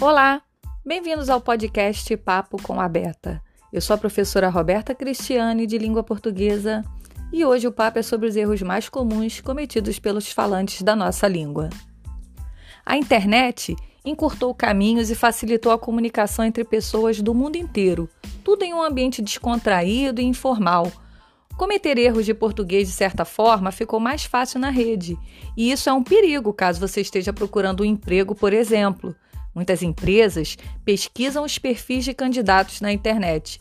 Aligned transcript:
Olá, 0.00 0.40
bem-vindos 0.82 1.28
ao 1.28 1.42
podcast 1.42 2.16
Papo 2.16 2.56
com 2.62 2.80
a 2.80 2.88
Beta. 2.88 3.38
Eu 3.70 3.82
sou 3.82 3.92
a 3.92 3.98
professora 3.98 4.48
Roberta 4.48 4.94
Cristiane, 4.94 5.66
de 5.66 5.76
língua 5.76 6.02
portuguesa, 6.02 6.82
e 7.30 7.44
hoje 7.44 7.68
o 7.68 7.72
papo 7.72 7.98
é 7.98 8.02
sobre 8.02 8.26
os 8.26 8.34
erros 8.34 8.62
mais 8.62 8.88
comuns 8.88 9.42
cometidos 9.42 9.98
pelos 9.98 10.32
falantes 10.32 10.80
da 10.80 10.96
nossa 10.96 11.28
língua. 11.28 11.68
A 12.84 12.96
internet 12.96 13.76
encurtou 14.02 14.54
caminhos 14.54 15.10
e 15.10 15.14
facilitou 15.14 15.70
a 15.70 15.78
comunicação 15.78 16.46
entre 16.46 16.64
pessoas 16.64 17.20
do 17.20 17.34
mundo 17.34 17.56
inteiro, 17.56 18.08
tudo 18.42 18.62
em 18.62 18.72
um 18.72 18.82
ambiente 18.82 19.20
descontraído 19.20 20.22
e 20.22 20.24
informal. 20.24 20.90
Cometer 21.58 21.98
erros 21.98 22.24
de 22.24 22.32
português 22.32 22.88
de 22.88 22.94
certa 22.94 23.26
forma 23.26 23.70
ficou 23.70 24.00
mais 24.00 24.24
fácil 24.24 24.60
na 24.60 24.70
rede, 24.70 25.18
e 25.54 25.70
isso 25.70 25.90
é 25.90 25.92
um 25.92 26.02
perigo 26.02 26.54
caso 26.54 26.80
você 26.80 27.02
esteja 27.02 27.34
procurando 27.34 27.82
um 27.82 27.86
emprego, 27.86 28.34
por 28.34 28.54
exemplo. 28.54 29.14
Muitas 29.54 29.82
empresas 29.82 30.56
pesquisam 30.84 31.44
os 31.44 31.58
perfis 31.58 32.04
de 32.04 32.14
candidatos 32.14 32.80
na 32.80 32.92
internet. 32.92 33.60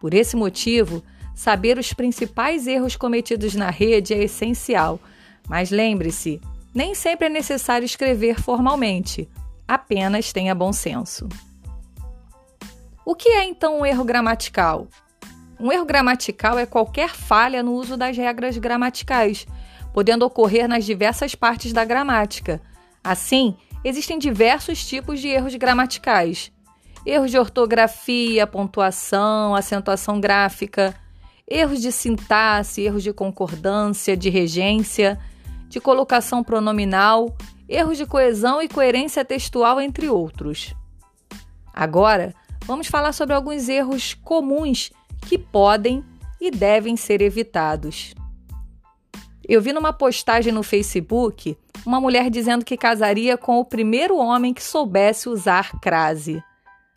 Por 0.00 0.14
esse 0.14 0.36
motivo, 0.36 1.02
saber 1.34 1.78
os 1.78 1.92
principais 1.92 2.66
erros 2.66 2.96
cometidos 2.96 3.54
na 3.54 3.70
rede 3.70 4.14
é 4.14 4.22
essencial. 4.22 5.00
Mas 5.48 5.70
lembre-se, 5.70 6.40
nem 6.74 6.94
sempre 6.94 7.26
é 7.26 7.30
necessário 7.30 7.84
escrever 7.84 8.40
formalmente, 8.40 9.28
apenas 9.66 10.32
tenha 10.32 10.54
bom 10.54 10.72
senso. 10.72 11.28
O 13.04 13.14
que 13.14 13.30
é 13.30 13.44
então 13.44 13.80
um 13.80 13.86
erro 13.86 14.04
gramatical? 14.04 14.86
Um 15.58 15.72
erro 15.72 15.84
gramatical 15.84 16.58
é 16.58 16.66
qualquer 16.66 17.10
falha 17.10 17.62
no 17.62 17.72
uso 17.72 17.96
das 17.96 18.16
regras 18.16 18.56
gramaticais, 18.58 19.46
podendo 19.92 20.24
ocorrer 20.24 20.68
nas 20.68 20.84
diversas 20.84 21.34
partes 21.34 21.72
da 21.72 21.84
gramática. 21.84 22.60
Assim, 23.02 23.56
existem 23.84 24.18
diversos 24.18 24.86
tipos 24.86 25.20
de 25.20 25.28
erros 25.28 25.54
gramaticais: 25.54 26.52
erros 27.04 27.30
de 27.30 27.38
ortografia, 27.38 28.46
pontuação, 28.46 29.54
acentuação 29.54 30.20
gráfica, 30.20 30.94
erros 31.46 31.80
de 31.80 31.90
sintaxe, 31.90 32.82
erros 32.82 33.02
de 33.02 33.12
concordância, 33.12 34.16
de 34.16 34.28
regência, 34.28 35.18
de 35.68 35.80
colocação 35.80 36.42
pronominal, 36.42 37.36
erros 37.68 37.96
de 37.96 38.06
coesão 38.06 38.60
e 38.62 38.68
coerência 38.68 39.24
textual, 39.24 39.80
entre 39.80 40.08
outros. 40.08 40.74
Agora, 41.72 42.34
vamos 42.64 42.88
falar 42.88 43.12
sobre 43.12 43.34
alguns 43.34 43.68
erros 43.68 44.14
comuns 44.14 44.90
que 45.26 45.38
podem 45.38 46.04
e 46.40 46.50
devem 46.50 46.96
ser 46.96 47.20
evitados. 47.20 48.14
Eu 49.48 49.62
vi 49.62 49.72
numa 49.72 49.92
postagem 49.92 50.52
no 50.52 50.62
Facebook 50.62 51.56
uma 51.84 52.00
mulher 52.00 52.30
dizendo 52.30 52.64
que 52.64 52.76
casaria 52.76 53.36
com 53.36 53.58
o 53.58 53.64
primeiro 53.64 54.16
homem 54.18 54.52
que 54.52 54.62
soubesse 54.62 55.28
usar 55.28 55.78
crase. 55.80 56.42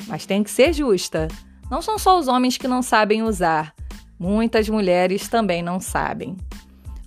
Mas 0.08 0.26
tem 0.26 0.44
que 0.44 0.52
ser 0.52 0.74
justa. 0.74 1.28
Não 1.70 1.82
são 1.82 1.98
só 1.98 2.20
os 2.20 2.28
homens 2.28 2.58
que 2.58 2.68
não 2.68 2.82
sabem 2.82 3.24
usar, 3.24 3.74
muitas 4.20 4.68
mulheres 4.68 5.28
também 5.28 5.62
não 5.64 5.80
sabem. 5.80 6.36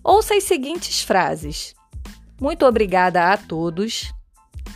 Ouça 0.03 0.35
as 0.35 0.45
seguintes 0.45 1.03
frases: 1.03 1.75
Muito 2.41 2.65
obrigada 2.65 3.33
a 3.33 3.37
todos. 3.37 4.13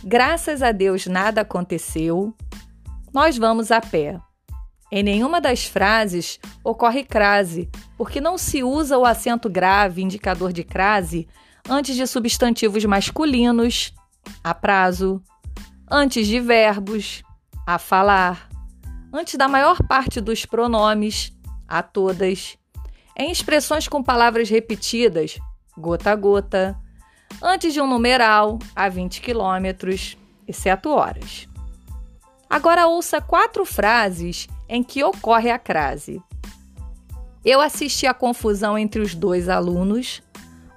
Graças 0.03 0.61
a 0.61 0.71
Deus 0.71 1.07
nada 1.07 1.41
aconteceu. 1.41 2.33
Nós 3.13 3.37
vamos 3.37 3.71
a 3.71 3.81
pé. 3.81 4.19
Em 4.91 5.03
nenhuma 5.03 5.39
das 5.39 5.65
frases 5.65 6.39
ocorre 6.63 7.03
crase, 7.03 7.69
porque 7.97 8.19
não 8.19 8.37
se 8.37 8.63
usa 8.63 8.97
o 8.97 9.05
acento 9.05 9.49
grave, 9.49 10.01
indicador 10.01 10.51
de 10.51 10.63
crase, 10.63 11.27
antes 11.69 11.95
de 11.95 12.07
substantivos 12.07 12.83
masculinos, 12.83 13.93
a 14.43 14.53
prazo, 14.53 15.21
antes 15.89 16.27
de 16.27 16.39
verbos, 16.39 17.21
a 17.65 17.77
falar, 17.77 18.49
antes 19.13 19.35
da 19.35 19.47
maior 19.47 19.77
parte 19.87 20.19
dos 20.19 20.45
pronomes, 20.45 21.31
a 21.67 21.83
todas, 21.83 22.57
em 23.15 23.31
expressões 23.31 23.87
com 23.87 24.01
palavras 24.01 24.49
repetidas, 24.49 25.39
gota 25.77 26.11
a 26.11 26.15
gota, 26.15 26.75
antes 27.41 27.73
de 27.73 27.79
um 27.79 27.87
numeral, 27.87 28.57
a 28.75 28.89
20 28.89 29.21
quilômetros, 29.21 30.17
exceto 30.47 30.89
horas. 30.89 31.47
Agora 32.49 32.87
ouça 32.87 33.21
quatro 33.21 33.63
frases 33.63 34.47
em 34.67 34.83
que 34.83 35.03
ocorre 35.03 35.51
a 35.51 35.59
crase. 35.59 36.19
Eu 37.45 37.61
assisti 37.61 38.07
à 38.07 38.13
confusão 38.13 38.77
entre 38.77 39.01
os 39.01 39.13
dois 39.13 39.47
alunos. 39.47 40.21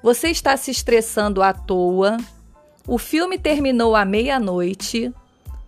Você 0.02 0.28
está 0.28 0.56
se 0.56 0.70
estressando 0.70 1.42
à 1.42 1.52
toa. 1.52 2.16
O 2.88 2.98
filme 2.98 3.38
terminou 3.38 3.94
à 3.94 4.04
meia-noite. 4.04 5.12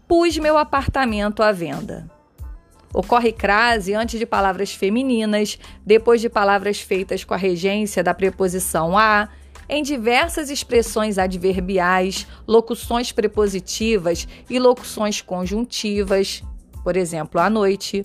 Pus 0.09 0.37
meu 0.39 0.59
apartamento 0.59 1.43
à 1.43 1.53
venda. 1.53 2.11
Ocorre 2.93 3.33
crase 3.33 3.95
antes 3.95 4.19
de 4.19 4.27
palavras 4.27 4.73
femininas, 4.73 5.59
depois 5.85 6.21
de 6.21 6.29
palavras 6.29 6.81
feitas 6.81 7.25
com 7.25 7.35
a 7.35 7.37
regência 7.37 8.05
da 8.05 8.15
preposição 8.15 8.97
a, 8.97 9.29
em 9.69 9.83
diversas 9.83 10.51
expressões 10.51 11.19
adverbiais, 11.19 12.27
locuções 12.47 13.11
prepositivas 13.11 14.29
e 14.49 14.59
locuções 14.59 15.21
conjuntivas, 15.21 16.43
por 16.85 16.97
exemplo, 16.97 17.41
à 17.41 17.51
noite, 17.51 18.05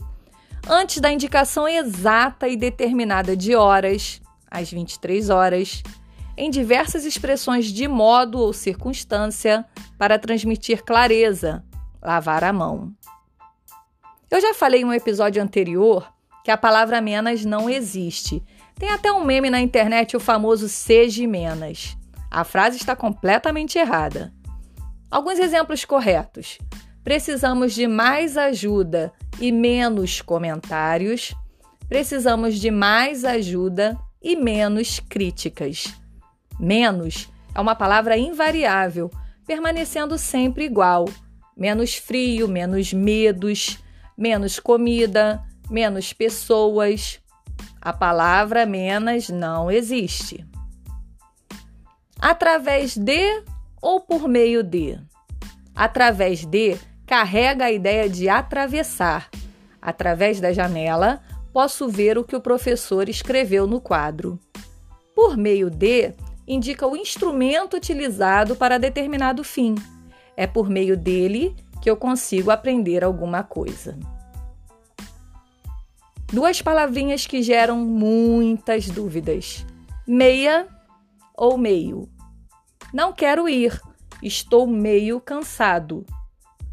antes 0.68 1.00
da 1.00 1.12
indicação 1.12 1.68
exata 1.68 2.47
e 2.47 2.56
determinada 2.56 3.35
de 3.35 3.56
horas, 3.56 4.22
às 4.50 4.72
23 4.72 5.29
horas, 5.29 5.84
em 6.39 6.50
diversas 6.50 7.03
expressões 7.03 7.66
de 7.66 7.85
modo 7.85 8.39
ou 8.39 8.53
circunstância 8.53 9.66
para 9.97 10.17
transmitir 10.17 10.85
clareza, 10.85 11.66
lavar 12.01 12.45
a 12.45 12.53
mão. 12.53 12.94
Eu 14.31 14.39
já 14.39 14.53
falei 14.53 14.81
em 14.81 14.85
um 14.85 14.94
episódio 14.94 15.44
anterior 15.44 16.09
que 16.45 16.50
a 16.50 16.55
palavra 16.55 17.01
menos 17.01 17.44
não 17.44 17.69
existe. 17.69 18.41
Tem 18.75 18.89
até 18.89 19.11
um 19.11 19.25
meme 19.25 19.50
na 19.50 19.59
internet, 19.59 20.16
o 20.16 20.19
famoso 20.19 20.69
seja 20.69 21.27
menos. 21.27 21.97
A 22.31 22.45
frase 22.45 22.77
está 22.77 22.95
completamente 22.95 23.77
errada. 23.77 24.33
Alguns 25.11 25.39
exemplos 25.39 25.83
corretos. 25.83 26.57
Precisamos 27.03 27.73
de 27.73 27.85
mais 27.85 28.38
ajuda 28.38 29.11
e 29.41 29.51
menos 29.51 30.21
comentários. 30.21 31.35
Precisamos 31.89 32.57
de 32.57 32.71
mais 32.71 33.25
ajuda 33.25 33.97
e 34.21 34.38
menos 34.38 35.01
críticas. 35.01 35.99
Menos 36.59 37.30
é 37.56 37.62
uma 37.62 37.75
palavra 37.75 38.18
invariável, 38.18 39.09
permanecendo 39.47 40.18
sempre 40.18 40.66
igual. 40.66 41.06
Menos 41.56 41.96
frio, 41.96 42.47
menos 42.47 42.94
medos, 42.94 43.80
menos 44.18 44.59
comida, 44.59 45.44
menos 45.69 46.14
pessoas. 46.14 47.19
A 47.81 47.94
palavra 47.94 48.66
menos 48.66 49.30
não 49.30 49.72
existe. 49.72 50.46
Através 52.19 52.98
de 52.98 53.44
ou 53.81 54.02
por 54.02 54.28
meio 54.28 54.62
de? 54.62 55.00
Através 55.74 56.46
de 56.46 56.78
carrega 57.06 57.66
a 57.66 57.72
ideia 57.72 58.09
de 58.09 58.28
atravessar. 58.28 59.30
Através 59.81 60.42
da 60.42 60.52
janela, 60.52 61.22
posso 61.53 61.88
ver 61.88 62.18
o 62.18 62.24
que 62.24 62.36
o 62.36 62.42
professor 62.42 63.08
escreveu 63.08 63.66
no 63.66 63.80
quadro. 63.80 64.38
Por 65.16 65.38
meio 65.38 65.69
de 65.69 66.14
indica 66.50 66.88
o 66.88 66.98
instrumento 66.98 67.78
utilizado 67.78 68.56
para 68.56 68.80
determinado 68.80 69.44
fim. 69.44 69.76
É 70.36 70.48
por 70.48 70.68
meio 70.68 70.98
dele 70.98 71.56
que 71.80 71.90
eu 71.90 71.96
consigo 71.96 72.50
aprender 72.50 73.04
alguma 73.04 73.44
coisa. 73.44 73.98
Duas 76.34 76.60
palavrinhas 76.62 77.28
que 77.28 77.44
geram 77.44 77.78
muitas 77.78 78.88
dúvidas: 78.88 79.64
meia 80.08 80.68
ou 81.38 81.56
meio. 81.57 82.10
Não 82.92 83.13
quero 83.13 83.48
ir, 83.48 83.80
estou 84.24 84.66
meio 84.66 85.22
cansado. 85.22 86.04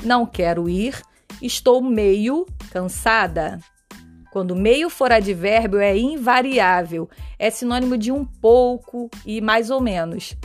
Não 0.03 0.25
quero 0.25 0.69
ir, 0.69 1.03
estou 1.43 1.83
meio 1.83 2.47
cansada. 2.71 3.61
Quando 4.37 4.55
meio 4.55 4.91
for 4.91 5.11
advérbio, 5.11 5.81
é 5.81 5.97
invariável, 5.97 7.09
é 7.39 7.49
sinônimo 7.49 7.97
de 7.97 8.13
um 8.13 8.23
pouco 8.23 9.09
e 9.25 9.41
mais 9.41 9.71
ou 9.71 9.81
menos. 9.81 10.37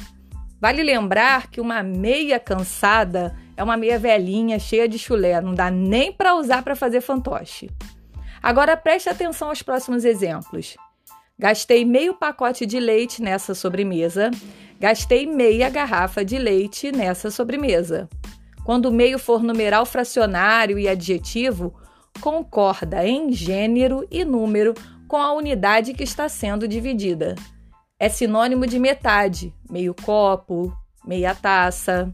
Vale 0.61 0.81
lembrar 0.81 1.51
que 1.51 1.59
uma 1.59 1.83
meia 1.83 2.39
cansada 2.39 3.35
é 3.57 3.61
uma 3.61 3.75
meia 3.75 3.99
velhinha, 3.99 4.57
cheia 4.59 4.87
de 4.87 4.97
chulé, 4.97 5.41
não 5.41 5.53
dá 5.53 5.69
nem 5.69 6.09
para 6.09 6.35
usar 6.35 6.63
para 6.63 6.73
fazer 6.73 7.01
fantoche. 7.01 7.69
Agora 8.41 8.77
preste 8.77 9.09
atenção 9.09 9.49
aos 9.49 9.61
próximos 9.61 10.05
exemplos. 10.05 10.77
Gastei 11.37 11.83
meio 11.83 12.13
pacote 12.13 12.65
de 12.65 12.79
leite 12.79 13.21
nessa 13.21 13.53
sobremesa. 13.53 14.31
Gastei 14.79 15.27
meia 15.27 15.69
garrafa 15.69 16.23
de 16.23 16.37
leite 16.37 16.93
nessa 16.93 17.29
sobremesa. 17.29 18.07
Quando 18.63 18.85
o 18.85 18.93
meio 18.93 19.19
for 19.19 19.43
numeral 19.43 19.85
fracionário 19.85 20.79
e 20.79 20.87
adjetivo, 20.87 21.75
concorda 22.19 23.05
em 23.05 23.31
gênero 23.31 24.07
e 24.11 24.25
número 24.25 24.73
com 25.07 25.17
a 25.17 25.33
unidade 25.33 25.93
que 25.93 26.03
está 26.03 26.27
sendo 26.27 26.67
dividida. 26.67 27.35
É 27.99 28.09
sinônimo 28.09 28.65
de 28.65 28.79
metade, 28.79 29.53
meio 29.69 29.93
copo, 29.93 30.75
meia 31.05 31.35
taça. 31.35 32.13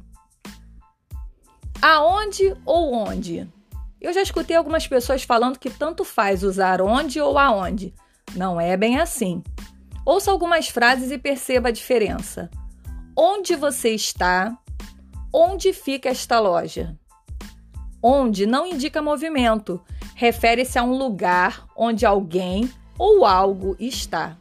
Aonde 1.82 2.56
ou 2.66 2.94
onde? 2.94 3.48
Eu 4.00 4.14
já 4.14 4.22
escutei 4.22 4.56
algumas 4.56 4.88
pessoas 4.88 5.24
falando 5.24 5.60
que 5.60 5.70
tanto 5.70 6.04
faz 6.04 6.44
usar 6.44 6.82
onde 6.82 7.20
ou 7.20 7.38
aonde. 7.38 7.94
Não 8.36 8.60
é 8.60 8.76
bem 8.76 9.00
assim. 9.00 9.44
Ouça 10.06 10.32
algumas 10.32 10.68
frases 10.68 11.12
e 11.12 11.18
perceba 11.18 11.70
a 11.70 11.72
diferença. 11.72 12.50
Onde 13.16 13.56
você 13.56 13.90
está? 13.90 14.58
Onde 15.34 15.74
fica 15.74 16.10
esta 16.10 16.40
loja? 16.40 16.98
Onde 18.02 18.46
não 18.46 18.66
indica 18.66 19.02
movimento, 19.02 19.82
refere-se 20.16 20.78
a 20.78 20.84
um 20.84 20.98
lugar 20.98 21.66
onde 21.76 22.06
alguém 22.06 22.70
ou 22.98 23.26
algo 23.26 23.76
está. 23.80 24.38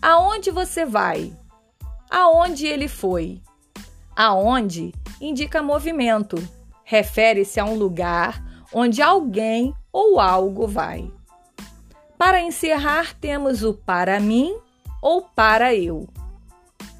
Aonde 0.00 0.50
você 0.50 0.84
vai? 0.84 1.32
Aonde 2.10 2.66
ele 2.66 2.88
foi? 2.88 3.40
Aonde 4.14 4.92
indica 5.20 5.62
movimento, 5.62 6.36
refere-se 6.84 7.60
a 7.60 7.64
um 7.64 7.74
lugar 7.74 8.42
onde 8.72 9.02
alguém 9.02 9.74
ou 9.92 10.20
algo 10.20 10.66
vai. 10.66 11.10
Para 12.16 12.40
encerrar, 12.40 13.14
temos 13.14 13.62
o 13.62 13.74
para 13.74 14.18
mim 14.18 14.56
ou 15.00 15.22
para 15.22 15.74
eu. 15.74 16.08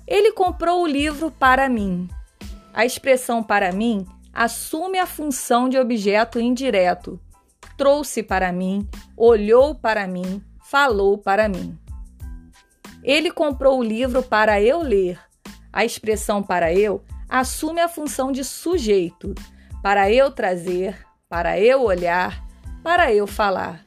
Ele 0.07 0.33
comprou 0.33 0.83
o 0.83 0.87
livro 0.87 1.31
para 1.31 1.69
mim. 1.69 2.09
A 2.73 2.85
expressão 2.87 3.43
para 3.43 3.73
mim 3.73 4.07
assume 4.39 5.01
a 5.01 5.07
função 5.07 5.69
de 5.69 5.77
objeto 5.77 6.39
indireto. 6.39 7.19
Trouxe 7.77 8.23
para 8.23 8.53
mim, 8.53 8.89
olhou 9.17 9.75
para 9.75 10.07
mim, 10.07 10.41
falou 10.63 11.19
para 11.19 11.49
mim. 11.49 11.77
Ele 13.03 13.33
comprou 13.33 13.81
o 13.81 13.83
livro 13.83 14.23
para 14.23 14.63
eu 14.63 14.81
ler. 14.81 15.19
A 15.73 15.85
expressão 15.85 16.41
para 16.41 16.73
eu 16.73 17.03
assume 17.29 17.81
a 17.81 17.89
função 17.89 18.31
de 18.31 18.45
sujeito, 18.45 19.35
para 19.83 20.09
eu 20.09 20.31
trazer, 20.31 21.05
para 21.29 21.59
eu 21.61 21.83
olhar, 21.83 22.41
para 22.81 23.13
eu 23.13 23.27
falar. 23.27 23.85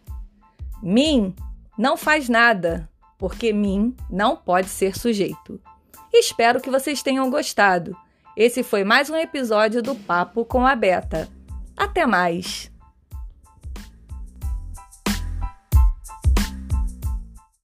Mim 0.83 1.33
não 1.77 1.95
faz 1.95 2.27
nada, 2.27 2.89
porque 3.17 3.53
mim 3.53 3.95
não 4.09 4.35
pode 4.35 4.67
ser 4.67 4.97
sujeito. 4.97 5.61
Espero 6.13 6.59
que 6.59 6.69
vocês 6.69 7.01
tenham 7.01 7.29
gostado. 7.29 7.95
Esse 8.43 8.63
foi 8.63 8.83
mais 8.83 9.07
um 9.07 9.15
episódio 9.15 9.83
do 9.83 9.93
Papo 9.93 10.43
com 10.43 10.65
a 10.65 10.75
Beta. 10.75 11.29
Até 11.77 12.07
mais! 12.07 12.70